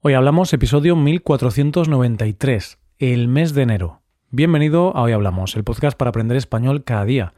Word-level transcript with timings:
Hoy 0.00 0.14
hablamos 0.14 0.52
episodio 0.52 0.94
1493, 0.94 2.78
el 3.00 3.26
mes 3.26 3.52
de 3.52 3.62
enero. 3.62 4.00
Bienvenido 4.30 4.96
a 4.96 5.02
Hoy 5.02 5.10
Hablamos, 5.10 5.56
el 5.56 5.64
podcast 5.64 5.98
para 5.98 6.10
aprender 6.10 6.36
español 6.36 6.84
cada 6.84 7.04
día. 7.04 7.34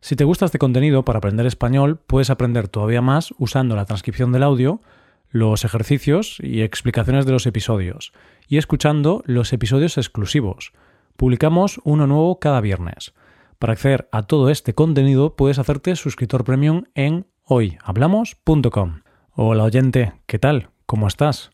Si 0.00 0.14
te 0.14 0.22
gusta 0.22 0.44
este 0.44 0.60
contenido 0.60 1.04
para 1.04 1.18
aprender 1.18 1.44
español, 1.44 1.98
puedes 1.98 2.30
aprender 2.30 2.68
todavía 2.68 3.02
más 3.02 3.34
usando 3.38 3.74
la 3.74 3.84
transcripción 3.84 4.30
del 4.30 4.44
audio, 4.44 4.80
los 5.28 5.64
ejercicios 5.64 6.38
y 6.40 6.62
explicaciones 6.62 7.26
de 7.26 7.32
los 7.32 7.46
episodios, 7.46 8.12
y 8.46 8.58
escuchando 8.58 9.24
los 9.26 9.52
episodios 9.52 9.98
exclusivos. 9.98 10.72
Publicamos 11.16 11.80
uno 11.82 12.06
nuevo 12.06 12.38
cada 12.38 12.60
viernes. 12.60 13.12
Para 13.58 13.72
acceder 13.72 14.08
a 14.12 14.22
todo 14.22 14.50
este 14.50 14.72
contenido 14.72 15.34
puedes 15.34 15.58
hacerte 15.58 15.96
suscriptor 15.96 16.44
premium 16.44 16.84
en 16.94 17.26
hoyhablamos.com. 17.42 19.00
Hola 19.32 19.64
oyente, 19.64 20.12
¿qué 20.26 20.38
tal? 20.38 20.68
¿Cómo 20.86 21.08
estás? 21.08 21.53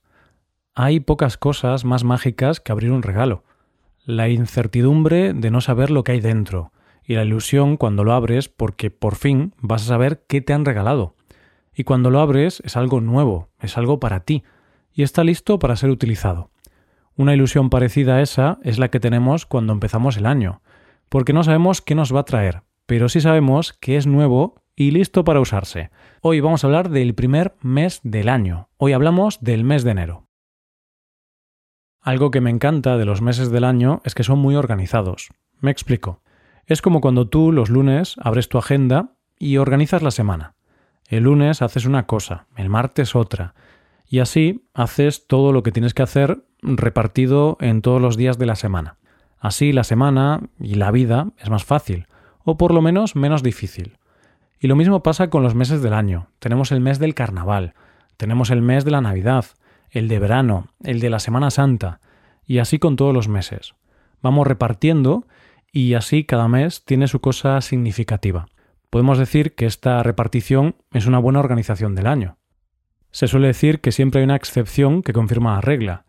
Hay 0.75 1.01
pocas 1.01 1.37
cosas 1.37 1.85
más 1.85 2.05
mágicas 2.05 2.61
que 2.61 2.71
abrir 2.71 2.93
un 2.93 3.03
regalo. 3.03 3.43
La 4.05 4.29
incertidumbre 4.29 5.35
de 5.35 5.51
no 5.51 5.61
saber 5.61 5.91
lo 5.91 6.05
que 6.05 6.13
hay 6.13 6.21
dentro 6.21 6.73
y 7.05 7.15
la 7.15 7.25
ilusión 7.25 7.77
cuando 7.77 8.05
lo 8.05 8.13
abres 8.13 8.49
porque 8.49 8.91
por 8.91 9.17
fin 9.17 9.53
vas 9.59 9.83
a 9.83 9.87
saber 9.87 10.25
qué 10.29 10.41
te 10.41 10.53
han 10.53 10.65
regalado. 10.65 11.17
Y 11.75 11.83
cuando 11.83 12.11
lo 12.11 12.21
abres 12.21 12.63
es 12.65 12.77
algo 12.77 13.01
nuevo, 13.01 13.49
es 13.59 13.77
algo 13.77 13.99
para 13.99 14.21
ti 14.21 14.45
y 14.93 15.03
está 15.03 15.25
listo 15.25 15.59
para 15.59 15.75
ser 15.75 15.91
utilizado. 15.91 16.51
Una 17.17 17.35
ilusión 17.35 17.69
parecida 17.69 18.17
a 18.17 18.23
esa 18.23 18.59
es 18.63 18.79
la 18.79 18.91
que 18.91 19.01
tenemos 19.01 19.47
cuando 19.47 19.73
empezamos 19.73 20.17
el 20.17 20.27
año, 20.27 20.63
porque 21.09 21.33
no 21.33 21.43
sabemos 21.43 21.83
qué 21.83 21.97
nos 21.97 22.15
va 22.15 22.21
a 22.21 22.25
traer, 22.25 22.63
pero 22.87 23.09
sí 23.09 23.21
sabemos 23.21 23.73
que 23.73 23.97
es 23.97 24.07
nuevo 24.07 24.63
y 24.77 24.93
listo 24.93 25.25
para 25.25 25.41
usarse. 25.41 25.91
Hoy 26.23 26.41
vamos 26.41 26.63
a 26.63 26.69
hablar 26.69 26.91
del 26.91 27.15
primer 27.15 27.57
mes 27.61 28.01
del 28.05 28.29
año. 28.29 28.69
Hoy 28.77 28.93
hablamos 28.93 29.41
del 29.41 29.65
mes 29.65 29.83
de 29.83 29.91
enero. 29.91 30.30
Algo 32.03 32.31
que 32.31 32.41
me 32.41 32.51
encanta 32.51 32.97
de 32.97 33.05
los 33.05 33.21
meses 33.21 33.51
del 33.51 33.65
año 33.65 34.01
es 34.05 34.15
que 34.15 34.25
son 34.25 34.39
muy 34.39 34.57
organizados. 34.57 35.29
Me 35.61 35.71
explico. 35.71 36.23
Es 36.67 36.81
como 36.81 37.01
cuando 37.01 37.29
tú 37.29 37.53
los 37.53 37.69
lunes 37.69 38.17
abres 38.23 38.49
tu 38.49 38.57
agenda 38.57 39.11
y 39.39 39.59
organizas 39.59 40.03
la 40.03 40.11
semana. 40.11 40.55
El 41.09 41.25
lunes 41.25 41.61
haces 41.61 41.85
una 41.85 42.07
cosa, 42.07 42.47
el 42.57 42.71
martes 42.71 43.15
otra, 43.15 43.55
y 44.07 44.21
así 44.21 44.67
haces 44.73 45.27
todo 45.27 45.53
lo 45.53 45.63
que 45.63 45.73
tienes 45.73 45.93
que 45.93 46.03
hacer 46.03 46.45
repartido 46.63 47.59
en 47.61 47.83
todos 47.83 48.01
los 48.01 48.17
días 48.17 48.39
de 48.39 48.47
la 48.47 48.55
semana. 48.55 48.97
Así 49.39 49.73
la 49.73 49.85
semana 49.85 50.41
y 50.59 50.75
la 50.75 50.91
vida 50.91 51.29
es 51.39 51.51
más 51.51 51.65
fácil, 51.65 52.07
o 52.45 52.57
por 52.57 52.73
lo 52.73 52.81
menos 52.81 53.17
menos 53.17 53.43
difícil. 53.43 53.99
Y 54.59 54.69
lo 54.69 54.77
mismo 54.77 55.03
pasa 55.03 55.31
con 55.31 55.43
los 55.43 55.55
meses 55.55 55.83
del 55.83 55.95
año. 55.95 56.29
Tenemos 56.39 56.73
el 56.73 56.81
mes 56.81 56.99
del 56.99 57.15
carnaval, 57.15 57.75
tenemos 58.17 58.51
el 58.51 58.63
mes 58.63 58.85
de 58.85 58.91
la 58.91 59.01
Navidad, 59.01 59.47
el 59.91 60.09
de 60.09 60.19
verano, 60.19 60.69
el 60.83 61.01
de 61.01 61.11
la 61.11 61.19
Semana 61.19 61.51
Santa, 61.51 62.01
y 62.47 62.59
así 62.59 62.79
con 62.79 62.97
todos 62.97 63.15
los 63.15 63.29
meses. 63.29 63.75
Vamos 64.23 64.47
repartiendo 64.47 65.27
y 65.73 65.95
así 65.95 66.25
cada 66.25 66.49
mes 66.49 66.85
tiene 66.85 67.09
su 67.09 67.21
cosa 67.21 67.61
significativa. 67.61 68.49
Podemos 68.91 69.19
decir 69.19 69.55
que 69.55 69.67
esta 69.67 70.03
repartición 70.03 70.77
es 70.93 71.07
una 71.07 71.19
buena 71.19 71.39
organización 71.39 71.95
del 71.95 72.07
año. 72.07 72.39
Se 73.13 73.29
suele 73.29 73.49
decir 73.49 73.81
que 73.81 73.93
siempre 73.93 74.21
hay 74.21 74.25
una 74.25 74.37
excepción 74.37 75.03
que 75.03 75.13
confirma 75.13 75.55
la 75.55 75.61
regla, 75.61 76.05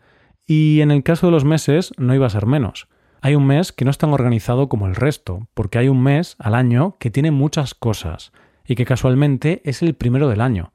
y 0.48 0.82
en 0.82 0.92
el 0.92 1.04
caso 1.04 1.28
de 1.28 1.32
los 1.32 1.46
meses 1.46 1.94
no 1.98 2.16
iba 2.16 2.26
a 2.26 2.32
ser 2.32 2.46
menos. 2.46 2.88
Hay 3.22 3.36
un 3.36 3.46
mes 3.46 3.72
que 3.72 3.86
no 3.86 3.92
es 3.92 4.00
tan 4.00 4.14
organizado 4.14 4.68
como 4.68 4.88
el 4.88 4.96
resto, 4.96 5.48
porque 5.54 5.78
hay 5.78 5.90
un 5.90 6.02
mes 6.02 6.36
al 6.40 6.56
año 6.56 6.98
que 7.00 7.12
tiene 7.12 7.30
muchas 7.30 7.76
cosas, 7.76 8.32
y 8.66 8.76
que 8.76 8.86
casualmente 8.86 9.62
es 9.64 9.82
el 9.82 9.94
primero 9.94 10.28
del 10.28 10.42
año. 10.42 10.74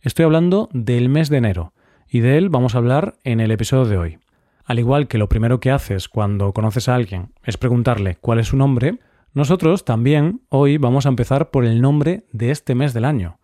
Estoy 0.00 0.24
hablando 0.24 0.68
del 0.72 1.08
mes 1.08 1.28
de 1.28 1.38
enero, 1.38 1.72
y 2.08 2.20
de 2.20 2.38
él 2.38 2.48
vamos 2.48 2.74
a 2.74 2.78
hablar 2.78 3.16
en 3.24 3.40
el 3.40 3.50
episodio 3.50 3.86
de 3.86 3.96
hoy. 3.98 4.18
Al 4.64 4.78
igual 4.78 5.08
que 5.08 5.18
lo 5.18 5.28
primero 5.28 5.60
que 5.60 5.70
haces 5.70 6.08
cuando 6.08 6.52
conoces 6.52 6.88
a 6.88 6.94
alguien 6.94 7.32
es 7.44 7.56
preguntarle 7.56 8.16
cuál 8.20 8.38
es 8.38 8.48
su 8.48 8.56
nombre, 8.56 8.98
nosotros 9.34 9.84
también 9.84 10.42
hoy 10.48 10.78
vamos 10.78 11.06
a 11.06 11.10
empezar 11.10 11.50
por 11.50 11.64
el 11.64 11.80
nombre 11.80 12.24
de 12.32 12.50
este 12.50 12.74
mes 12.74 12.94
del 12.94 13.04
año. 13.04 13.38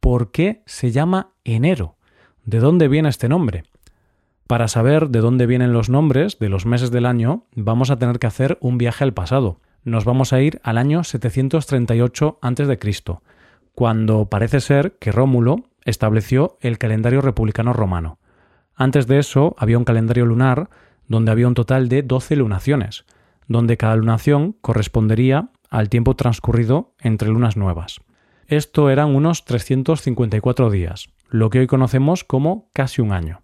¿Por 0.00 0.30
qué 0.30 0.62
se 0.66 0.90
llama 0.90 1.32
enero? 1.44 1.96
¿De 2.44 2.58
dónde 2.58 2.88
viene 2.88 3.08
este 3.08 3.28
nombre? 3.28 3.64
Para 4.46 4.68
saber 4.68 5.08
de 5.08 5.20
dónde 5.20 5.46
vienen 5.46 5.72
los 5.72 5.88
nombres 5.88 6.38
de 6.38 6.48
los 6.48 6.66
meses 6.66 6.90
del 6.90 7.06
año, 7.06 7.46
vamos 7.54 7.90
a 7.90 7.98
tener 7.98 8.18
que 8.18 8.26
hacer 8.26 8.58
un 8.60 8.78
viaje 8.78 9.04
al 9.04 9.14
pasado. 9.14 9.60
Nos 9.84 10.04
vamos 10.04 10.32
a 10.32 10.40
ir 10.40 10.60
al 10.62 10.78
año 10.78 11.04
738 11.04 12.38
a.C., 12.42 12.78
cuando 13.74 14.26
parece 14.26 14.60
ser 14.60 14.96
que 14.98 15.12
Rómulo 15.12 15.64
estableció 15.84 16.58
el 16.60 16.78
calendario 16.78 17.20
republicano 17.20 17.72
romano. 17.72 18.18
Antes 18.74 19.06
de 19.06 19.18
eso 19.18 19.54
había 19.58 19.78
un 19.78 19.84
calendario 19.84 20.26
lunar 20.26 20.68
donde 21.06 21.30
había 21.30 21.48
un 21.48 21.54
total 21.54 21.88
de 21.88 22.02
12 22.02 22.36
lunaciones, 22.36 23.04
donde 23.46 23.76
cada 23.76 23.96
lunación 23.96 24.56
correspondería 24.60 25.50
al 25.70 25.88
tiempo 25.88 26.14
transcurrido 26.16 26.94
entre 27.00 27.28
lunas 27.28 27.56
nuevas. 27.56 28.00
Esto 28.46 28.90
eran 28.90 29.14
unos 29.14 29.44
354 29.44 30.70
días, 30.70 31.08
lo 31.28 31.50
que 31.50 31.60
hoy 31.60 31.66
conocemos 31.66 32.24
como 32.24 32.70
casi 32.72 33.00
un 33.00 33.12
año. 33.12 33.42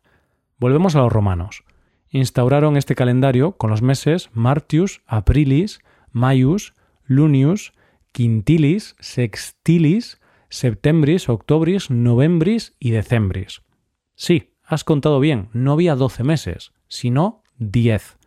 Volvemos 0.59 0.95
a 0.95 1.01
los 1.01 1.13
romanos. 1.13 1.65
Instauraron 2.11 2.77
este 2.77 2.95
calendario 2.95 3.53
con 3.53 3.71
los 3.71 3.83
meses 3.83 4.31
Martius, 4.33 5.01
Aprilis, 5.07 5.81
Maius, 6.13 6.75
Lunius, 7.05 7.73
Quintilis, 8.13 8.97
Sextilis, 9.01 10.20
septembris, 10.51 11.29
octobris, 11.29 11.91
novembris 11.91 12.75
y 12.79 12.91
decembris. 12.91 13.63
Sí, 14.15 14.53
has 14.63 14.85
contado 14.85 15.21
bien, 15.21 15.49
no 15.53 15.73
había 15.73 15.95
12 15.95 16.25
meses, 16.25 16.73
sino 16.89 17.43
10, 17.59 18.19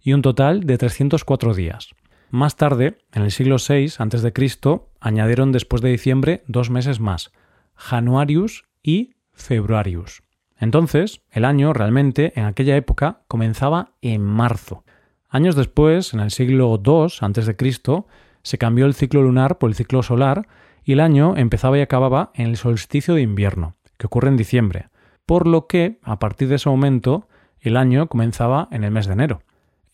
y 0.00 0.14
un 0.14 0.22
total 0.22 0.64
de 0.64 0.78
304 0.78 1.54
días. 1.54 1.90
Más 2.30 2.56
tarde, 2.56 2.96
en 3.12 3.22
el 3.22 3.30
siglo 3.30 3.56
VI 3.56 3.92
a.C., 3.98 4.80
añadieron 5.00 5.52
después 5.52 5.82
de 5.82 5.90
diciembre 5.90 6.44
dos 6.46 6.70
meses 6.70 6.98
más, 6.98 7.30
Januarius 7.74 8.64
y 8.82 9.16
Februarius. 9.32 10.22
Entonces, 10.58 11.20
el 11.30 11.44
año 11.44 11.72
realmente 11.72 12.32
en 12.36 12.46
aquella 12.46 12.76
época 12.76 13.22
comenzaba 13.28 13.92
en 14.00 14.22
marzo. 14.22 14.84
Años 15.28 15.56
después, 15.56 16.14
en 16.14 16.20
el 16.20 16.30
siglo 16.30 16.80
II 16.82 17.08
a.C., 17.20 18.04
se 18.42 18.58
cambió 18.58 18.86
el 18.86 18.94
ciclo 18.94 19.22
lunar 19.22 19.58
por 19.58 19.70
el 19.70 19.74
ciclo 19.74 20.02
solar 20.02 20.46
y 20.84 20.92
el 20.92 21.00
año 21.00 21.36
empezaba 21.36 21.78
y 21.78 21.80
acababa 21.80 22.30
en 22.34 22.46
el 22.46 22.56
solsticio 22.56 23.14
de 23.14 23.22
invierno, 23.22 23.76
que 23.98 24.06
ocurre 24.06 24.28
en 24.28 24.36
diciembre, 24.36 24.88
por 25.26 25.46
lo 25.46 25.66
que, 25.66 25.98
a 26.02 26.18
partir 26.18 26.48
de 26.48 26.56
ese 26.56 26.68
momento, 26.68 27.28
el 27.60 27.76
año 27.76 28.08
comenzaba 28.08 28.68
en 28.72 28.84
el 28.84 28.90
mes 28.90 29.06
de 29.06 29.12
enero. 29.12 29.42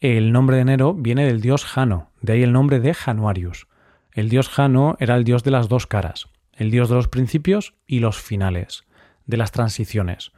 El 0.00 0.32
nombre 0.32 0.56
de 0.56 0.62
enero 0.62 0.94
viene 0.94 1.26
del 1.26 1.40
dios 1.40 1.64
Jano, 1.64 2.10
de 2.22 2.34
ahí 2.34 2.42
el 2.42 2.52
nombre 2.52 2.80
de 2.80 2.94
Januarius. 2.94 3.66
El 4.12 4.28
dios 4.28 4.48
Jano 4.48 4.96
era 5.00 5.16
el 5.16 5.24
dios 5.24 5.44
de 5.44 5.50
las 5.50 5.68
dos 5.68 5.86
caras, 5.86 6.28
el 6.52 6.70
dios 6.70 6.88
de 6.88 6.94
los 6.94 7.08
principios 7.08 7.74
y 7.86 8.00
los 8.00 8.20
finales, 8.20 8.84
de 9.26 9.36
las 9.36 9.52
transiciones. 9.52 10.32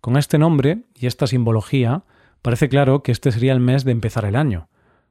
Con 0.00 0.16
este 0.16 0.38
nombre 0.38 0.82
y 0.94 1.06
esta 1.06 1.26
simbología, 1.26 2.04
parece 2.42 2.68
claro 2.68 3.02
que 3.02 3.12
este 3.12 3.30
sería 3.30 3.52
el 3.52 3.60
mes 3.60 3.84
de 3.84 3.92
empezar 3.92 4.24
el 4.24 4.34
año, 4.34 4.68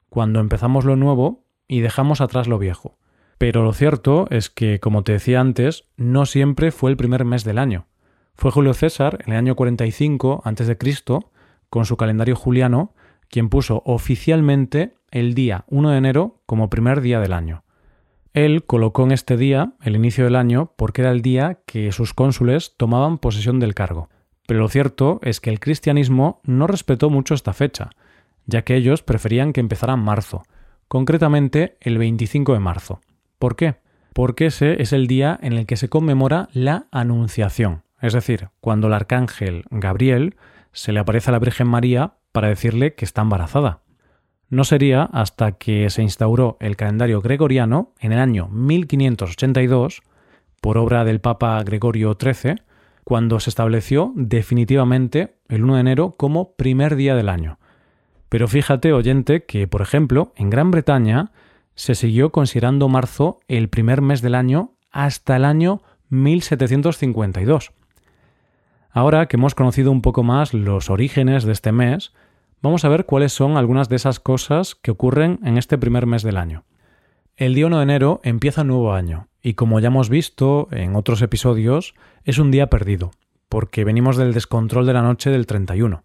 cuando 0.09 0.39
empezamos 0.41 0.83
lo 0.83 0.97
nuevo 0.97 1.45
y 1.67 1.79
dejamos 1.79 2.19
atrás 2.19 2.47
lo 2.47 2.59
viejo. 2.59 2.97
Pero 3.41 3.63
lo 3.63 3.73
cierto 3.73 4.27
es 4.29 4.51
que, 4.51 4.79
como 4.79 5.03
te 5.03 5.13
decía 5.13 5.41
antes, 5.41 5.85
no 5.97 6.27
siempre 6.27 6.69
fue 6.69 6.91
el 6.91 6.95
primer 6.95 7.25
mes 7.25 7.43
del 7.43 7.57
año. 7.57 7.87
Fue 8.35 8.51
Julio 8.51 8.75
César, 8.75 9.17
en 9.25 9.33
el 9.33 9.39
año 9.39 9.55
45 9.55 10.43
a.C., 10.45 10.77
con 11.67 11.85
su 11.85 11.97
calendario 11.97 12.35
juliano, 12.35 12.93
quien 13.29 13.49
puso 13.49 13.81
oficialmente 13.83 14.93
el 15.09 15.33
día 15.33 15.65
1 15.69 15.89
de 15.89 15.97
enero 15.97 16.43
como 16.45 16.69
primer 16.69 17.01
día 17.01 17.19
del 17.19 17.33
año. 17.33 17.63
Él 18.35 18.63
colocó 18.63 19.05
en 19.05 19.11
este 19.11 19.37
día 19.37 19.73
el 19.81 19.95
inicio 19.95 20.25
del 20.25 20.35
año 20.35 20.73
porque 20.77 21.01
era 21.01 21.09
el 21.09 21.23
día 21.23 21.61
que 21.65 21.91
sus 21.91 22.13
cónsules 22.13 22.75
tomaban 22.77 23.17
posesión 23.17 23.59
del 23.59 23.73
cargo. 23.73 24.09
Pero 24.45 24.59
lo 24.59 24.69
cierto 24.69 25.19
es 25.23 25.39
que 25.39 25.49
el 25.49 25.59
cristianismo 25.59 26.41
no 26.43 26.67
respetó 26.67 27.09
mucho 27.09 27.33
esta 27.33 27.53
fecha, 27.53 27.89
ya 28.45 28.61
que 28.61 28.75
ellos 28.75 29.01
preferían 29.01 29.51
que 29.51 29.61
empezara 29.61 29.95
en 29.95 30.01
marzo, 30.01 30.43
concretamente 30.87 31.77
el 31.81 31.97
25 31.97 32.53
de 32.53 32.59
marzo. 32.59 33.01
¿Por 33.41 33.55
qué? 33.55 33.77
Porque 34.13 34.45
ese 34.45 34.83
es 34.83 34.93
el 34.93 35.07
día 35.07 35.35
en 35.41 35.53
el 35.53 35.65
que 35.65 35.75
se 35.75 35.89
conmemora 35.89 36.47
la 36.53 36.85
Anunciación, 36.91 37.81
es 37.99 38.13
decir, 38.13 38.49
cuando 38.59 38.85
el 38.85 38.93
arcángel 38.93 39.63
Gabriel 39.71 40.35
se 40.73 40.91
le 40.91 40.99
aparece 40.99 41.31
a 41.31 41.33
la 41.33 41.39
Virgen 41.39 41.67
María 41.67 42.13
para 42.33 42.49
decirle 42.49 42.93
que 42.93 43.03
está 43.03 43.23
embarazada. 43.23 43.79
No 44.49 44.63
sería 44.63 45.05
hasta 45.05 45.53
que 45.53 45.89
se 45.89 46.03
instauró 46.03 46.57
el 46.59 46.75
calendario 46.75 47.19
gregoriano 47.19 47.95
en 47.99 48.11
el 48.11 48.19
año 48.19 48.47
1582, 48.49 50.03
por 50.61 50.77
obra 50.77 51.03
del 51.03 51.19
Papa 51.19 51.63
Gregorio 51.63 52.15
XIII, 52.21 52.57
cuando 53.03 53.39
se 53.39 53.49
estableció 53.49 54.13
definitivamente 54.15 55.37
el 55.49 55.63
1 55.63 55.73
de 55.73 55.81
enero 55.81 56.11
como 56.11 56.53
primer 56.53 56.95
día 56.95 57.15
del 57.15 57.27
año. 57.27 57.57
Pero 58.29 58.47
fíjate, 58.47 58.93
oyente, 58.93 59.45
que, 59.45 59.67
por 59.67 59.81
ejemplo, 59.81 60.31
en 60.35 60.51
Gran 60.51 60.69
Bretaña 60.69 61.31
se 61.75 61.95
siguió 61.95 62.31
considerando 62.31 62.89
marzo 62.89 63.39
el 63.47 63.69
primer 63.69 64.01
mes 64.01 64.21
del 64.21 64.35
año 64.35 64.73
hasta 64.91 65.35
el 65.35 65.45
año 65.45 65.81
1752. 66.09 67.71
Ahora 68.91 69.27
que 69.27 69.37
hemos 69.37 69.55
conocido 69.55 69.91
un 69.91 70.01
poco 70.01 70.23
más 70.23 70.53
los 70.53 70.89
orígenes 70.89 71.45
de 71.45 71.53
este 71.53 71.71
mes, 71.71 72.13
vamos 72.61 72.83
a 72.83 72.89
ver 72.89 73.05
cuáles 73.05 73.31
son 73.31 73.55
algunas 73.55 73.87
de 73.87 73.95
esas 73.95 74.19
cosas 74.19 74.75
que 74.75 74.91
ocurren 74.91 75.39
en 75.43 75.57
este 75.57 75.77
primer 75.77 76.05
mes 76.05 76.23
del 76.23 76.37
año. 76.37 76.65
El 77.37 77.55
día 77.55 77.67
1 77.67 77.77
de 77.77 77.83
enero 77.83 78.19
empieza 78.23 78.61
un 78.61 78.67
nuevo 78.67 78.93
año 78.93 79.29
y 79.41 79.53
como 79.53 79.79
ya 79.79 79.87
hemos 79.87 80.09
visto 80.09 80.67
en 80.71 80.95
otros 80.95 81.21
episodios, 81.21 81.95
es 82.25 82.37
un 82.37 82.51
día 82.51 82.67
perdido, 82.67 83.11
porque 83.49 83.83
venimos 83.83 84.17
del 84.17 84.33
descontrol 84.33 84.85
de 84.85 84.93
la 84.93 85.01
noche 85.01 85.29
del 85.29 85.47
31. 85.47 86.03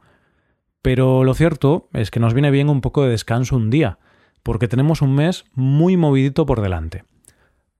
Pero 0.81 1.25
lo 1.25 1.35
cierto 1.35 1.89
es 1.93 2.11
que 2.11 2.21
nos 2.21 2.33
viene 2.33 2.51
bien 2.51 2.71
un 2.71 2.81
poco 2.81 3.03
de 3.03 3.11
descanso 3.11 3.57
un 3.57 3.71
día, 3.71 3.99
porque 4.47 4.69
tenemos 4.69 5.03
un 5.03 5.13
mes 5.13 5.45
muy 5.55 5.97
movidito 5.97 6.47
por 6.47 6.61
delante. 6.61 7.03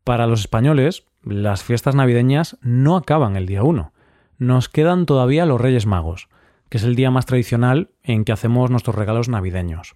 Para 0.03 0.27
los 0.27 0.41
españoles, 0.41 1.05
las 1.23 1.63
fiestas 1.63 1.95
navideñas 1.95 2.59
no 2.61 2.97
acaban 2.97 3.37
el 3.37 3.47
día 3.47 3.63
1. 3.63 3.93
Nos 4.39 4.69
quedan 4.69 5.07
todavía 5.07 5.47
los 5.47 5.61
Reyes 5.61 5.87
Magos, 5.87 6.29
que 6.69 6.79
es 6.79 6.83
el 6.83 6.97
día 6.97 7.13
más 7.13 7.25
tradicional 7.25 7.91
en 8.03 8.25
que 8.25 8.33
hacemos 8.33 8.69
nuestros 8.69 8.97
regalos 8.97 9.29
navideños. 9.29 9.95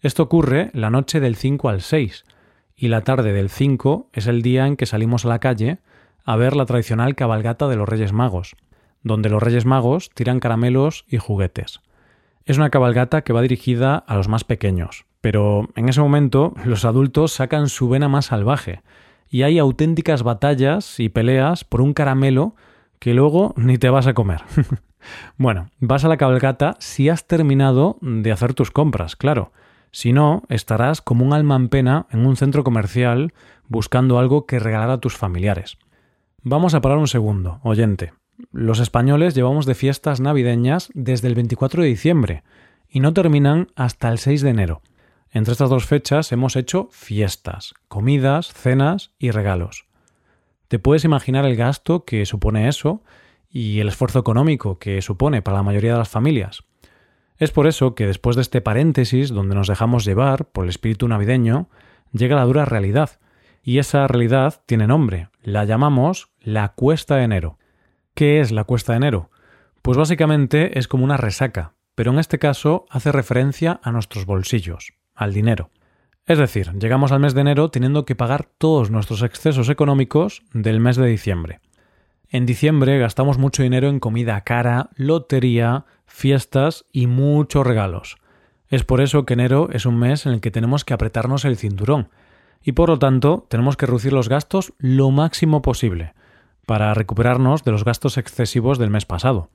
Esto 0.00 0.22
ocurre 0.22 0.70
la 0.72 0.88
noche 0.88 1.20
del 1.20 1.36
5 1.36 1.68
al 1.68 1.82
6, 1.82 2.24
y 2.74 2.88
la 2.88 3.02
tarde 3.02 3.34
del 3.34 3.50
5 3.50 4.08
es 4.14 4.26
el 4.26 4.40
día 4.40 4.66
en 4.66 4.78
que 4.78 4.86
salimos 4.86 5.26
a 5.26 5.28
la 5.28 5.40
calle 5.40 5.80
a 6.24 6.36
ver 6.36 6.56
la 6.56 6.64
tradicional 6.64 7.14
cabalgata 7.14 7.68
de 7.68 7.76
los 7.76 7.86
Reyes 7.86 8.14
Magos, 8.14 8.56
donde 9.02 9.28
los 9.28 9.42
Reyes 9.42 9.66
Magos 9.66 10.08
tiran 10.14 10.40
caramelos 10.40 11.04
y 11.06 11.18
juguetes. 11.18 11.82
Es 12.44 12.58
una 12.58 12.70
cabalgata 12.70 13.22
que 13.22 13.32
va 13.32 13.42
dirigida 13.42 13.96
a 13.96 14.16
los 14.16 14.28
más 14.28 14.42
pequeños, 14.42 15.06
pero 15.20 15.68
en 15.76 15.88
ese 15.88 16.00
momento 16.00 16.54
los 16.64 16.84
adultos 16.84 17.32
sacan 17.32 17.68
su 17.68 17.88
vena 17.88 18.08
más 18.08 18.26
salvaje 18.26 18.82
y 19.28 19.42
hay 19.42 19.58
auténticas 19.58 20.24
batallas 20.24 20.98
y 20.98 21.08
peleas 21.08 21.64
por 21.64 21.80
un 21.80 21.94
caramelo 21.94 22.56
que 22.98 23.14
luego 23.14 23.54
ni 23.56 23.78
te 23.78 23.90
vas 23.90 24.06
a 24.06 24.14
comer. 24.14 24.42
bueno, 25.36 25.70
vas 25.78 26.04
a 26.04 26.08
la 26.08 26.16
cabalgata 26.16 26.76
si 26.80 27.08
has 27.08 27.26
terminado 27.26 27.96
de 28.00 28.32
hacer 28.32 28.54
tus 28.54 28.70
compras, 28.70 29.16
claro. 29.16 29.52
Si 29.92 30.12
no, 30.12 30.42
estarás 30.48 31.00
como 31.02 31.24
un 31.24 31.32
alma 31.34 31.54
en 31.56 31.68
pena 31.68 32.06
en 32.10 32.26
un 32.26 32.36
centro 32.36 32.64
comercial 32.64 33.34
buscando 33.68 34.18
algo 34.18 34.46
que 34.46 34.58
regalar 34.58 34.90
a 34.90 34.98
tus 34.98 35.16
familiares. 35.16 35.78
Vamos 36.42 36.74
a 36.74 36.80
parar 36.80 36.98
un 36.98 37.08
segundo, 37.08 37.60
oyente. 37.62 38.12
Los 38.50 38.80
españoles 38.80 39.34
llevamos 39.34 39.66
de 39.66 39.74
fiestas 39.74 40.20
navideñas 40.20 40.90
desde 40.94 41.28
el 41.28 41.34
24 41.34 41.82
de 41.82 41.88
diciembre 41.88 42.42
y 42.88 43.00
no 43.00 43.12
terminan 43.12 43.68
hasta 43.76 44.08
el 44.08 44.18
6 44.18 44.42
de 44.42 44.50
enero. 44.50 44.82
Entre 45.30 45.52
estas 45.52 45.70
dos 45.70 45.86
fechas 45.86 46.30
hemos 46.32 46.56
hecho 46.56 46.88
fiestas, 46.90 47.74
comidas, 47.88 48.52
cenas 48.52 49.12
y 49.18 49.30
regalos. 49.30 49.86
¿Te 50.68 50.78
puedes 50.78 51.04
imaginar 51.04 51.44
el 51.46 51.56
gasto 51.56 52.04
que 52.04 52.26
supone 52.26 52.68
eso 52.68 53.02
y 53.50 53.80
el 53.80 53.88
esfuerzo 53.88 54.18
económico 54.18 54.78
que 54.78 55.00
supone 55.02 55.42
para 55.42 55.58
la 55.58 55.62
mayoría 55.62 55.92
de 55.92 55.98
las 55.98 56.08
familias? 56.08 56.64
Es 57.38 57.50
por 57.50 57.66
eso 57.66 57.94
que 57.94 58.06
después 58.06 58.36
de 58.36 58.42
este 58.42 58.60
paréntesis 58.60 59.30
donde 59.30 59.54
nos 59.54 59.68
dejamos 59.68 60.04
llevar 60.04 60.46
por 60.46 60.64
el 60.64 60.70
espíritu 60.70 61.08
navideño, 61.08 61.68
llega 62.12 62.36
la 62.36 62.44
dura 62.44 62.64
realidad. 62.64 63.18
Y 63.62 63.78
esa 63.78 64.06
realidad 64.06 64.62
tiene 64.66 64.86
nombre. 64.86 65.28
La 65.42 65.64
llamamos 65.64 66.30
la 66.40 66.68
cuesta 66.74 67.16
de 67.16 67.24
enero. 67.24 67.58
¿Qué 68.14 68.40
es 68.40 68.52
la 68.52 68.64
cuesta 68.64 68.92
de 68.92 68.98
enero? 68.98 69.30
Pues 69.80 69.96
básicamente 69.96 70.78
es 70.78 70.86
como 70.86 71.04
una 71.04 71.16
resaca, 71.16 71.72
pero 71.94 72.12
en 72.12 72.18
este 72.18 72.38
caso 72.38 72.84
hace 72.90 73.10
referencia 73.10 73.80
a 73.82 73.90
nuestros 73.90 74.26
bolsillos, 74.26 74.92
al 75.14 75.32
dinero. 75.32 75.70
Es 76.26 76.38
decir, 76.38 76.72
llegamos 76.78 77.10
al 77.10 77.20
mes 77.20 77.32
de 77.34 77.40
enero 77.40 77.70
teniendo 77.70 78.04
que 78.04 78.14
pagar 78.14 78.44
todos 78.44 78.90
nuestros 78.90 79.22
excesos 79.22 79.70
económicos 79.70 80.42
del 80.52 80.78
mes 80.78 80.96
de 80.96 81.06
diciembre. 81.06 81.60
En 82.28 82.44
diciembre 82.44 82.98
gastamos 82.98 83.38
mucho 83.38 83.62
dinero 83.62 83.88
en 83.88 83.98
comida 83.98 84.42
cara, 84.42 84.90
lotería, 84.94 85.86
fiestas 86.06 86.84
y 86.92 87.06
muchos 87.06 87.66
regalos. 87.66 88.18
Es 88.68 88.84
por 88.84 89.00
eso 89.00 89.24
que 89.24 89.34
enero 89.34 89.68
es 89.72 89.86
un 89.86 89.98
mes 89.98 90.26
en 90.26 90.32
el 90.32 90.40
que 90.40 90.50
tenemos 90.50 90.84
que 90.84 90.94
apretarnos 90.94 91.46
el 91.46 91.56
cinturón, 91.56 92.10
y 92.62 92.72
por 92.72 92.90
lo 92.90 92.98
tanto 92.98 93.46
tenemos 93.48 93.76
que 93.76 93.86
reducir 93.86 94.12
los 94.12 94.28
gastos 94.28 94.74
lo 94.78 95.10
máximo 95.10 95.62
posible, 95.62 96.14
para 96.72 96.94
recuperarnos 96.94 97.64
de 97.64 97.70
los 97.70 97.84
gastos 97.84 98.16
excesivos 98.16 98.78
del 98.78 98.88
mes 98.88 99.04
pasado. 99.04 99.50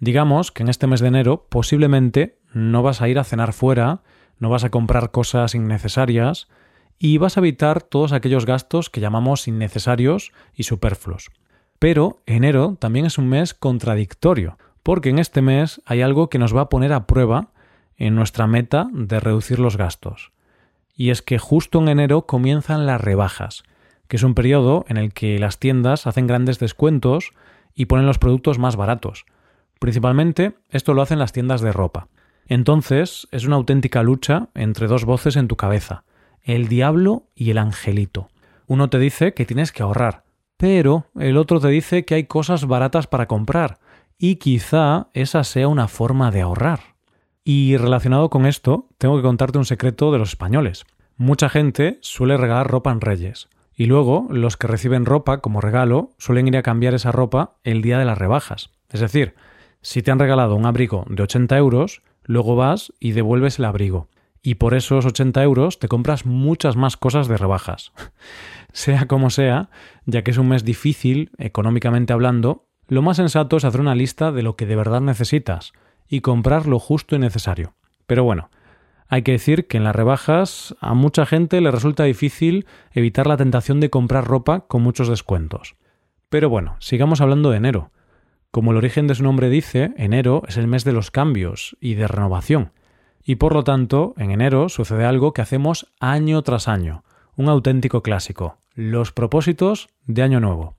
Digamos 0.00 0.50
que 0.50 0.62
en 0.62 0.70
este 0.70 0.86
mes 0.86 1.00
de 1.00 1.08
enero 1.08 1.46
posiblemente 1.50 2.38
no 2.54 2.82
vas 2.82 3.02
a 3.02 3.08
ir 3.10 3.18
a 3.18 3.24
cenar 3.24 3.52
fuera, 3.52 4.00
no 4.38 4.48
vas 4.48 4.64
a 4.64 4.70
comprar 4.70 5.10
cosas 5.10 5.54
innecesarias 5.54 6.48
y 6.98 7.18
vas 7.18 7.36
a 7.36 7.40
evitar 7.40 7.82
todos 7.82 8.12
aquellos 8.12 8.46
gastos 8.46 8.88
que 8.88 9.02
llamamos 9.02 9.46
innecesarios 9.46 10.32
y 10.54 10.62
superfluos. 10.62 11.30
Pero 11.78 12.22
enero 12.24 12.78
también 12.80 13.04
es 13.04 13.18
un 13.18 13.28
mes 13.28 13.52
contradictorio, 13.52 14.56
porque 14.82 15.10
en 15.10 15.18
este 15.18 15.42
mes 15.42 15.82
hay 15.84 16.00
algo 16.00 16.30
que 16.30 16.38
nos 16.38 16.56
va 16.56 16.62
a 16.62 16.68
poner 16.70 16.94
a 16.94 17.06
prueba 17.06 17.50
en 17.98 18.14
nuestra 18.14 18.46
meta 18.46 18.88
de 18.90 19.20
reducir 19.20 19.58
los 19.58 19.76
gastos. 19.76 20.32
Y 20.96 21.10
es 21.10 21.20
que 21.20 21.36
justo 21.36 21.82
en 21.82 21.88
enero 21.88 22.24
comienzan 22.24 22.86
las 22.86 23.02
rebajas, 23.02 23.64
que 24.08 24.16
es 24.16 24.22
un 24.22 24.34
periodo 24.34 24.84
en 24.88 24.96
el 24.96 25.12
que 25.12 25.38
las 25.38 25.58
tiendas 25.58 26.06
hacen 26.06 26.26
grandes 26.26 26.58
descuentos 26.58 27.32
y 27.74 27.86
ponen 27.86 28.06
los 28.06 28.18
productos 28.18 28.58
más 28.58 28.76
baratos. 28.76 29.26
Principalmente 29.78 30.54
esto 30.70 30.94
lo 30.94 31.02
hacen 31.02 31.18
las 31.18 31.32
tiendas 31.32 31.60
de 31.60 31.72
ropa. 31.72 32.08
Entonces 32.46 33.28
es 33.30 33.46
una 33.46 33.56
auténtica 33.56 34.02
lucha 34.02 34.48
entre 34.54 34.86
dos 34.86 35.04
voces 35.04 35.36
en 35.36 35.48
tu 35.48 35.56
cabeza, 35.56 36.04
el 36.42 36.68
diablo 36.68 37.24
y 37.34 37.50
el 37.50 37.58
angelito. 37.58 38.28
Uno 38.66 38.88
te 38.90 38.98
dice 38.98 39.34
que 39.34 39.46
tienes 39.46 39.72
que 39.72 39.82
ahorrar, 39.82 40.24
pero 40.56 41.06
el 41.18 41.36
otro 41.36 41.60
te 41.60 41.68
dice 41.68 42.04
que 42.04 42.14
hay 42.14 42.24
cosas 42.24 42.66
baratas 42.66 43.06
para 43.06 43.26
comprar, 43.26 43.78
y 44.18 44.36
quizá 44.36 45.08
esa 45.12 45.44
sea 45.44 45.68
una 45.68 45.88
forma 45.88 46.30
de 46.30 46.42
ahorrar. 46.42 46.80
Y 47.44 47.76
relacionado 47.76 48.30
con 48.30 48.46
esto, 48.46 48.88
tengo 48.96 49.16
que 49.16 49.22
contarte 49.22 49.58
un 49.58 49.66
secreto 49.66 50.12
de 50.12 50.18
los 50.18 50.30
españoles. 50.30 50.86
Mucha 51.16 51.48
gente 51.48 51.98
suele 52.00 52.36
regalar 52.36 52.70
ropa 52.70 52.90
en 52.90 53.00
Reyes, 53.00 53.48
y 53.76 53.86
luego 53.86 54.26
los 54.30 54.56
que 54.56 54.66
reciben 54.66 55.04
ropa 55.04 55.40
como 55.40 55.60
regalo 55.60 56.10
suelen 56.18 56.48
ir 56.48 56.56
a 56.56 56.62
cambiar 56.62 56.94
esa 56.94 57.12
ropa 57.12 57.56
el 57.64 57.82
día 57.82 57.98
de 57.98 58.04
las 58.04 58.18
rebajas. 58.18 58.70
Es 58.90 59.00
decir, 59.00 59.34
si 59.82 60.02
te 60.02 60.10
han 60.10 60.18
regalado 60.18 60.54
un 60.54 60.66
abrigo 60.66 61.04
de 61.08 61.22
80 61.22 61.56
euros, 61.58 62.02
luego 62.24 62.56
vas 62.56 62.92
y 63.00 63.12
devuelves 63.12 63.58
el 63.58 63.64
abrigo. 63.66 64.08
Y 64.42 64.56
por 64.56 64.74
esos 64.74 65.06
80 65.06 65.42
euros 65.42 65.78
te 65.78 65.88
compras 65.88 66.26
muchas 66.26 66.76
más 66.76 66.96
cosas 66.96 67.28
de 67.28 67.36
rebajas. 67.36 67.92
sea 68.72 69.06
como 69.06 69.30
sea, 69.30 69.70
ya 70.06 70.22
que 70.22 70.30
es 70.30 70.38
un 70.38 70.48
mes 70.48 70.64
difícil, 70.64 71.30
económicamente 71.38 72.12
hablando, 72.12 72.66
lo 72.86 73.02
más 73.02 73.16
sensato 73.16 73.56
es 73.56 73.64
hacer 73.64 73.80
una 73.80 73.94
lista 73.94 74.32
de 74.32 74.42
lo 74.42 74.56
que 74.56 74.66
de 74.66 74.76
verdad 74.76 75.00
necesitas 75.00 75.72
y 76.08 76.20
comprar 76.20 76.66
lo 76.66 76.78
justo 76.78 77.16
y 77.16 77.18
necesario. 77.18 77.74
Pero 78.06 78.24
bueno, 78.24 78.50
hay 79.14 79.22
que 79.22 79.30
decir 79.30 79.68
que 79.68 79.76
en 79.76 79.84
las 79.84 79.94
rebajas 79.94 80.74
a 80.80 80.92
mucha 80.92 81.24
gente 81.24 81.60
le 81.60 81.70
resulta 81.70 82.02
difícil 82.02 82.66
evitar 82.90 83.28
la 83.28 83.36
tentación 83.36 83.78
de 83.78 83.88
comprar 83.88 84.24
ropa 84.24 84.66
con 84.66 84.82
muchos 84.82 85.06
descuentos. 85.08 85.76
Pero 86.30 86.50
bueno, 86.50 86.74
sigamos 86.80 87.20
hablando 87.20 87.52
de 87.52 87.58
enero. 87.58 87.92
Como 88.50 88.72
el 88.72 88.76
origen 88.76 89.06
de 89.06 89.14
su 89.14 89.22
nombre 89.22 89.50
dice, 89.50 89.94
enero 89.98 90.42
es 90.48 90.56
el 90.56 90.66
mes 90.66 90.82
de 90.82 90.90
los 90.90 91.12
cambios 91.12 91.76
y 91.80 91.94
de 91.94 92.08
renovación. 92.08 92.72
Y 93.22 93.36
por 93.36 93.54
lo 93.54 93.62
tanto, 93.62 94.14
en 94.16 94.32
enero 94.32 94.68
sucede 94.68 95.04
algo 95.04 95.32
que 95.32 95.42
hacemos 95.42 95.92
año 96.00 96.42
tras 96.42 96.66
año, 96.66 97.04
un 97.36 97.48
auténtico 97.48 98.02
clásico, 98.02 98.58
los 98.74 99.12
propósitos 99.12 99.90
de 100.06 100.22
año 100.22 100.40
nuevo. 100.40 100.74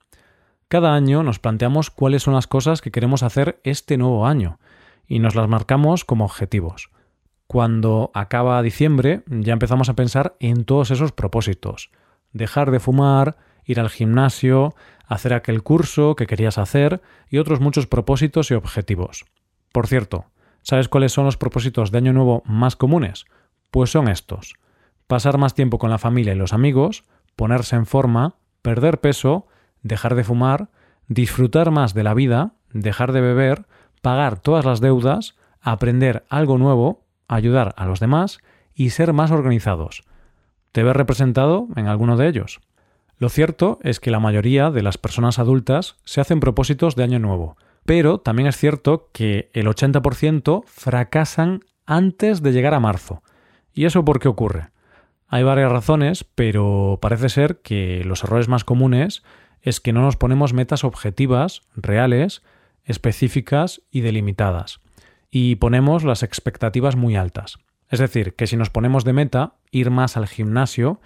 Cada 0.68 0.94
año 0.94 1.24
nos 1.24 1.40
planteamos 1.40 1.90
cuáles 1.90 2.24
son 2.24 2.34
las 2.34 2.48
cosas 2.48 2.82
que 2.82 2.92
queremos 2.92 3.24
hacer 3.24 3.62
este 3.64 3.96
nuevo 3.96 4.28
año, 4.28 4.60
y 5.08 5.20
nos 5.20 5.36
las 5.36 5.48
marcamos 5.48 6.04
como 6.04 6.26
objetivos. 6.26 6.90
Cuando 7.48 8.12
acaba 8.14 8.62
diciembre 8.62 9.24
ya 9.28 9.54
empezamos 9.54 9.90
a 9.90 9.96
pensar 9.96 10.36
en 10.40 10.66
todos 10.66 10.92
esos 10.92 11.12
propósitos. 11.12 11.92
Dejar 12.34 12.72
de 12.72 12.80
fumar, 12.80 13.38
ir 13.66 13.80
al 13.80 13.90
gimnasio, 13.90 14.76
hacer 15.08 15.34
aquel 15.34 15.64
curso 15.64 16.16
que 16.16 16.28
querías 16.28 16.58
hacer 16.58 17.02
y 17.30 17.38
otros 17.38 17.60
muchos 17.60 17.88
propósitos 17.88 18.52
y 18.52 18.56
objetivos. 18.56 19.26
Por 19.72 19.88
cierto, 19.88 20.26
¿sabes 20.64 20.90
cuáles 20.90 21.12
son 21.12 21.26
los 21.26 21.38
propósitos 21.38 21.92
de 21.92 22.00
Año 22.00 22.14
Nuevo 22.14 22.44
más 22.46 22.76
comunes? 22.76 23.26
Pues 23.72 23.92
son 23.92 24.08
estos. 24.08 24.56
Pasar 25.08 25.38
más 25.38 25.54
tiempo 25.54 25.78
con 25.78 25.90
la 25.90 26.00
familia 26.00 26.34
y 26.34 26.38
los 26.38 26.54
amigos, 26.54 27.04
ponerse 27.36 27.76
en 27.76 27.86
forma, 27.86 28.36
perder 28.62 29.00
peso, 29.02 29.48
dejar 29.84 30.16
de 30.16 30.24
fumar, 30.24 30.70
disfrutar 31.08 31.70
más 31.70 31.94
de 31.94 32.04
la 32.04 32.16
vida, 32.16 32.54
dejar 32.74 33.12
de 33.12 33.22
beber, 33.22 33.68
pagar 34.02 34.40
todas 34.40 34.66
las 34.66 34.82
deudas, 34.82 35.36
aprender 35.62 36.26
algo 36.30 36.58
nuevo 36.58 37.05
ayudar 37.28 37.74
a 37.78 37.86
los 37.86 38.00
demás 38.00 38.40
y 38.74 38.92
ser 38.92 39.14
más 39.14 39.32
organizados. 39.32 40.04
¿Te 40.72 40.84
ves 40.84 40.96
representado 40.96 41.68
en 41.76 41.88
alguno 41.88 42.18
de 42.18 42.28
ellos? 42.28 42.60
Lo 43.18 43.30
cierto 43.30 43.80
es 43.82 44.00
que 44.00 44.12
la 44.12 44.20
mayoría 44.20 44.72
de 44.72 44.82
las 44.82 44.98
personas 44.98 45.40
adultas 45.40 45.96
se 46.04 46.20
hacen 46.20 46.42
propósitos 46.42 46.96
de 46.96 47.04
año 47.04 47.20
nuevo, 47.20 47.56
pero 47.86 48.20
también 48.20 48.48
es 48.48 48.58
cierto 48.58 49.10
que 49.14 49.50
el 49.54 49.68
80% 49.68 50.64
fracasan 50.66 51.62
antes 51.86 52.42
de 52.42 52.52
llegar 52.52 52.74
a 52.74 52.80
marzo. 52.80 53.24
¿Y 53.74 53.86
eso 53.86 54.04
por 54.04 54.20
qué 54.20 54.28
ocurre? 54.28 54.70
Hay 55.28 55.44
varias 55.44 55.72
razones, 55.72 56.24
pero 56.24 57.00
parece 57.02 57.30
ser 57.30 57.62
que 57.62 58.04
los 58.04 58.24
errores 58.24 58.48
más 58.48 58.64
comunes 58.64 59.24
es 59.62 59.80
que 59.80 59.94
no 59.94 60.02
nos 60.02 60.18
ponemos 60.18 60.54
metas 60.54 60.84
objetivas, 60.84 61.62
reales, 61.76 62.44
específicas 62.84 63.82
y 63.92 64.02
delimitadas. 64.02 64.80
Y 65.38 65.58
ponemos 65.58 66.06
las 66.06 66.24
expectativas 66.24 66.96
muy 66.96 67.18
altas. 67.18 67.58
Es 67.90 68.00
decir, 68.00 68.36
que 68.36 68.48
si 68.48 68.56
nos 68.56 68.70
ponemos 68.70 69.04
de 69.04 69.12
meta 69.12 69.56
ir 69.70 69.92
más 69.92 70.16
al 70.16 70.28
gimnasio, 70.28 71.02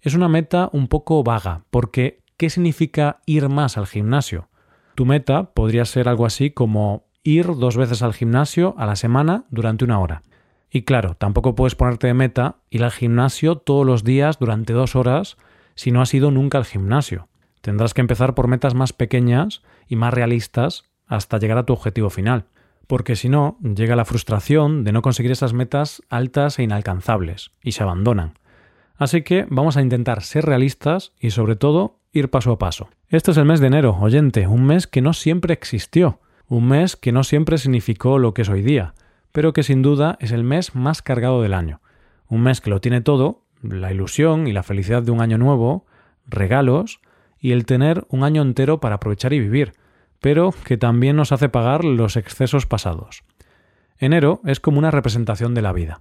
es 0.00 0.14
una 0.14 0.28
meta 0.28 0.70
un 0.72 0.86
poco 0.86 1.24
vaga, 1.24 1.64
porque 1.68 2.20
¿qué 2.36 2.48
significa 2.48 3.18
ir 3.26 3.48
más 3.48 3.76
al 3.76 3.88
gimnasio? 3.88 4.48
Tu 4.94 5.04
meta 5.04 5.52
podría 5.52 5.84
ser 5.84 6.08
algo 6.08 6.26
así 6.26 6.52
como 6.52 7.08
ir 7.24 7.56
dos 7.56 7.76
veces 7.76 8.02
al 8.02 8.14
gimnasio 8.14 8.76
a 8.78 8.86
la 8.86 8.94
semana 8.94 9.46
durante 9.50 9.84
una 9.84 9.98
hora. 9.98 10.22
Y 10.70 10.82
claro, 10.82 11.16
tampoco 11.16 11.56
puedes 11.56 11.74
ponerte 11.74 12.06
de 12.06 12.14
meta 12.14 12.58
ir 12.70 12.84
al 12.84 12.92
gimnasio 12.92 13.56
todos 13.56 13.84
los 13.84 14.04
días 14.04 14.38
durante 14.38 14.74
dos 14.74 14.94
horas 14.94 15.38
si 15.74 15.90
no 15.90 16.02
has 16.02 16.14
ido 16.14 16.30
nunca 16.30 16.56
al 16.56 16.66
gimnasio. 16.66 17.26
Tendrás 17.60 17.94
que 17.94 18.00
empezar 18.02 18.36
por 18.36 18.46
metas 18.46 18.76
más 18.76 18.92
pequeñas 18.92 19.62
y 19.88 19.96
más 19.96 20.14
realistas 20.14 20.84
hasta 21.08 21.38
llegar 21.38 21.58
a 21.58 21.66
tu 21.66 21.72
objetivo 21.72 22.10
final, 22.10 22.46
porque 22.86 23.16
si 23.16 23.28
no, 23.28 23.58
llega 23.62 23.96
la 23.96 24.04
frustración 24.04 24.84
de 24.84 24.92
no 24.92 25.02
conseguir 25.02 25.32
esas 25.32 25.52
metas 25.52 26.02
altas 26.08 26.58
e 26.58 26.62
inalcanzables, 26.62 27.50
y 27.62 27.72
se 27.72 27.82
abandonan. 27.82 28.34
Así 28.96 29.22
que 29.22 29.46
vamos 29.48 29.76
a 29.76 29.82
intentar 29.82 30.22
ser 30.22 30.44
realistas 30.44 31.12
y 31.18 31.30
sobre 31.30 31.56
todo 31.56 31.98
ir 32.12 32.30
paso 32.30 32.52
a 32.52 32.58
paso. 32.58 32.88
Este 33.08 33.30
es 33.30 33.36
el 33.36 33.46
mes 33.46 33.60
de 33.60 33.66
enero, 33.68 33.96
oyente, 34.00 34.46
un 34.46 34.64
mes 34.64 34.86
que 34.86 35.00
no 35.00 35.12
siempre 35.12 35.54
existió, 35.54 36.20
un 36.46 36.68
mes 36.68 36.96
que 36.96 37.12
no 37.12 37.24
siempre 37.24 37.58
significó 37.58 38.18
lo 38.18 38.34
que 38.34 38.42
es 38.42 38.48
hoy 38.48 38.62
día, 38.62 38.94
pero 39.32 39.52
que 39.52 39.62
sin 39.62 39.82
duda 39.82 40.16
es 40.20 40.32
el 40.32 40.44
mes 40.44 40.74
más 40.74 41.02
cargado 41.02 41.42
del 41.42 41.54
año. 41.54 41.80
Un 42.28 42.42
mes 42.42 42.60
que 42.60 42.70
lo 42.70 42.80
tiene 42.80 43.00
todo, 43.00 43.42
la 43.62 43.92
ilusión 43.92 44.46
y 44.46 44.52
la 44.52 44.62
felicidad 44.62 45.02
de 45.02 45.10
un 45.10 45.20
año 45.20 45.38
nuevo, 45.38 45.86
regalos 46.26 47.00
y 47.38 47.52
el 47.52 47.64
tener 47.64 48.06
un 48.08 48.22
año 48.22 48.42
entero 48.42 48.80
para 48.80 48.96
aprovechar 48.96 49.32
y 49.32 49.40
vivir, 49.40 49.72
pero 50.22 50.54
que 50.64 50.78
también 50.78 51.16
nos 51.16 51.32
hace 51.32 51.50
pagar 51.50 51.84
los 51.84 52.16
excesos 52.16 52.64
pasados. 52.64 53.24
Enero 53.98 54.40
es 54.46 54.60
como 54.60 54.78
una 54.78 54.90
representación 54.90 55.52
de 55.52 55.62
la 55.62 55.72
vida. 55.72 56.00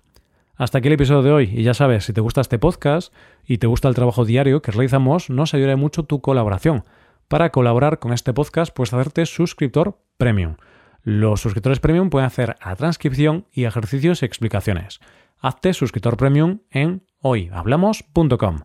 Hasta 0.55 0.77
aquí 0.77 0.87
el 0.87 0.93
episodio 0.93 1.23
de 1.23 1.31
hoy 1.31 1.51
y 1.53 1.63
ya 1.63 1.73
sabes, 1.73 2.05
si 2.05 2.13
te 2.13 2.21
gusta 2.21 2.39
este 2.39 2.59
podcast 2.59 3.13
y 3.45 3.57
te 3.57 3.67
gusta 3.67 3.87
el 3.89 3.95
trabajo 3.95 4.23
diario 4.23 4.61
que 4.61 4.71
realizamos, 4.71 5.31
nos 5.31 5.53
ayudará 5.55 5.75
mucho 5.75 6.03
tu 6.03 6.21
colaboración. 6.21 6.85
Para 7.27 7.49
colaborar 7.49 7.97
con 7.97 8.13
este 8.13 8.31
podcast 8.31 8.73
puedes 8.73 8.93
hacerte 8.93 9.25
suscriptor 9.25 9.99
premium. 10.17 10.55
Los 11.01 11.41
suscriptores 11.41 11.79
premium 11.79 12.11
pueden 12.11 12.27
hacer 12.27 12.57
la 12.63 12.75
transcripción 12.75 13.47
y 13.51 13.63
ejercicios 13.63 14.21
y 14.21 14.25
explicaciones. 14.25 14.99
Hazte 15.39 15.73
suscriptor 15.73 16.15
premium 16.15 16.59
en 16.69 17.03
hoyhablamos.com. 17.21 18.59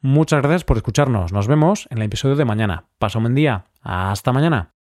Muchas 0.00 0.40
gracias 0.40 0.64
por 0.64 0.78
escucharnos. 0.78 1.34
Nos 1.34 1.48
vemos 1.48 1.86
en 1.90 1.98
el 1.98 2.04
episodio 2.04 2.36
de 2.36 2.46
mañana. 2.46 2.86
Pasa 2.98 3.18
un 3.18 3.24
buen 3.24 3.34
día. 3.34 3.66
Hasta 3.82 4.32
mañana. 4.32 4.71